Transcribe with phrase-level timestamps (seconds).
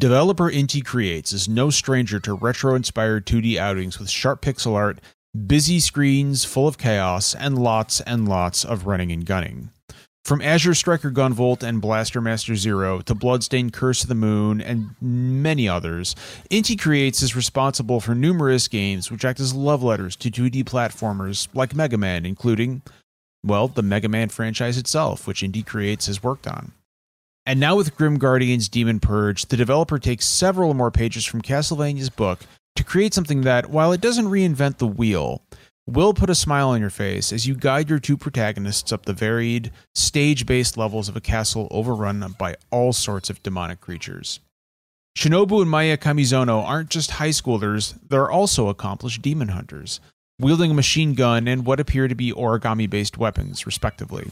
[0.00, 4.98] Developer Inti Creates is no stranger to retro inspired 2D outings with sharp pixel art,
[5.46, 9.68] busy screens full of chaos, and lots and lots of running and gunning.
[10.24, 14.94] From Azure Striker Gunvolt and Blaster Master Zero to Bloodstained Curse of the Moon and
[15.02, 16.16] many others,
[16.50, 21.46] Inti Creates is responsible for numerous games which act as love letters to 2D platformers
[21.52, 22.80] like Mega Man, including,
[23.44, 26.72] well, the Mega Man franchise itself, which Inti Creates has worked on.
[27.50, 32.08] And now with Grim Guardian's Demon Purge, the developer takes several more pages from Castlevania's
[32.08, 32.38] book
[32.76, 35.42] to create something that, while it doesn't reinvent the wheel,
[35.84, 39.12] will put a smile on your face as you guide your two protagonists up the
[39.12, 44.38] varied, stage based levels of a castle overrun by all sorts of demonic creatures.
[45.18, 49.98] Shinobu and Maya Kamizono aren't just high schoolers, they're also accomplished demon hunters,
[50.38, 54.30] wielding a machine gun and what appear to be origami based weapons, respectively.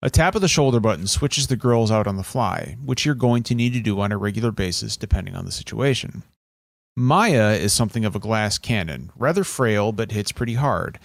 [0.00, 3.16] A tap of the shoulder button switches the girls out on the fly, which you're
[3.16, 6.22] going to need to do on a regular basis depending on the situation.
[6.96, 11.00] Maya is something of a glass cannon, rather frail but hits pretty hard.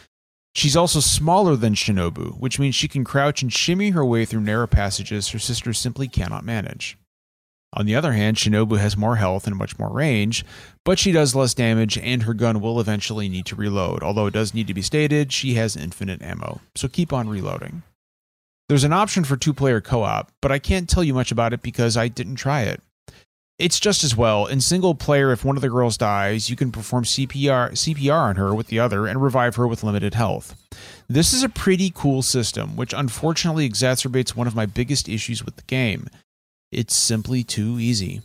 [0.54, 4.42] She's also smaller than Shinobu, which means she can crouch and shimmy her way through
[4.42, 6.96] narrow passages her sister simply cannot manage.
[7.76, 10.46] On the other hand, Shinobu has more health and much more range,
[10.86, 14.36] but she does less damage and her gun will eventually need to reload, although it
[14.36, 17.82] does need to be stated she has infinite ammo, so keep on reloading.
[18.70, 21.54] There's an option for two player co op, but I can't tell you much about
[21.54, 22.82] it because I didn't try it.
[23.60, 24.48] It's just as well.
[24.48, 28.36] In single player, if one of the girls dies, you can perform CPR, CPR on
[28.38, 30.56] her with the other and revive her with limited health.
[31.08, 35.58] This is a pretty cool system, which unfortunately exacerbates one of my biggest issues with
[35.58, 36.08] the game.
[36.72, 38.22] It's simply too easy.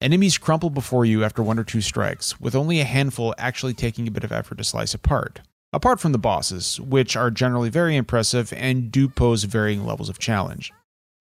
[0.00, 4.08] Enemies crumple before you after one or two strikes, with only a handful actually taking
[4.08, 5.40] a bit of effort to slice apart
[5.76, 10.18] apart from the bosses, which are generally very impressive and do pose varying levels of
[10.18, 10.72] challenge.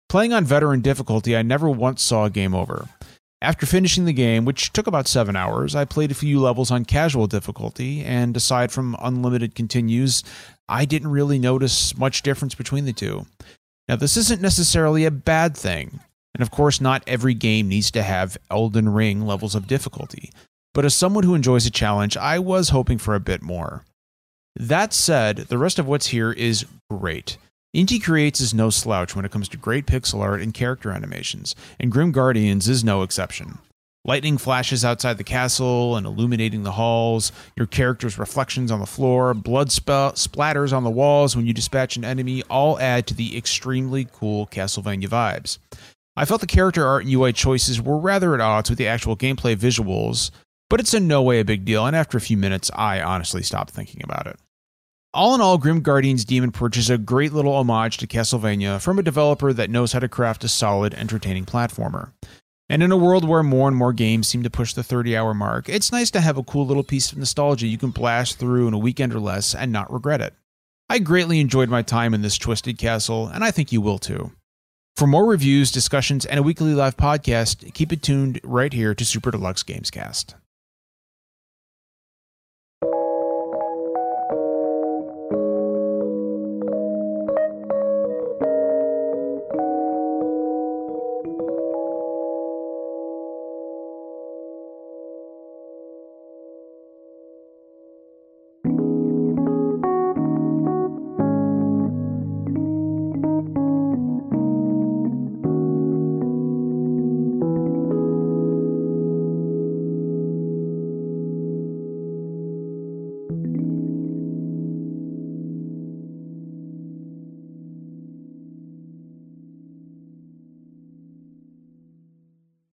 [0.09, 2.89] Playing on veteran difficulty, I never once saw a game over.
[3.39, 6.85] After finishing the game, which took about seven hours, I played a few levels on
[6.85, 10.23] casual difficulty, and aside from unlimited continues,
[10.67, 13.27] I didn't really notice much difference between the two.
[13.87, 15.99] Now, this isn't necessarily a bad thing,
[16.33, 20.31] and of course, not every game needs to have Elden Ring levels of difficulty,
[20.73, 23.85] but as someone who enjoys a challenge, I was hoping for a bit more.
[24.55, 27.37] That said, the rest of what's here is great.
[27.75, 31.55] Inti Creates is no slouch when it comes to great pixel art and character animations,
[31.79, 33.59] and Grim Guardians is no exception.
[34.03, 39.33] Lightning flashes outside the castle and illuminating the halls, your character's reflections on the floor,
[39.33, 43.37] blood sp- splatters on the walls when you dispatch an enemy all add to the
[43.37, 45.59] extremely cool Castlevania vibes.
[46.17, 49.15] I felt the character art and UI choices were rather at odds with the actual
[49.15, 50.31] gameplay visuals,
[50.71, 53.43] but it's in no way a big deal, and after a few minutes, I honestly
[53.43, 54.39] stopped thinking about it.
[55.13, 58.97] All in all, Grim Guardian's Demon Purge is a great little homage to Castlevania from
[58.97, 62.13] a developer that knows how to craft a solid, entertaining platformer.
[62.69, 65.33] And in a world where more and more games seem to push the 30 hour
[65.33, 68.69] mark, it's nice to have a cool little piece of nostalgia you can blast through
[68.69, 70.33] in a weekend or less and not regret it.
[70.89, 74.31] I greatly enjoyed my time in this twisted castle, and I think you will too.
[74.95, 79.03] For more reviews, discussions, and a weekly live podcast, keep it tuned right here to
[79.03, 80.35] Super Deluxe Gamescast.